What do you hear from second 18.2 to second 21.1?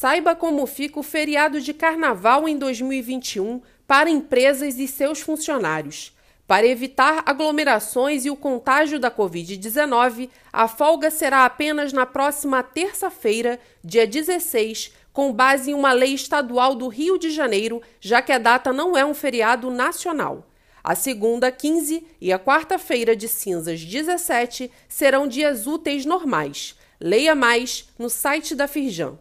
que a data não é um feriado nacional. A